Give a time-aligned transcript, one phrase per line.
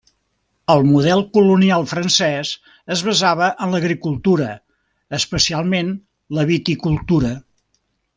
[0.75, 2.53] El model colonial francès
[2.95, 4.47] es basava en l'agricultura
[5.19, 5.93] especialment
[6.39, 7.35] la viticultura.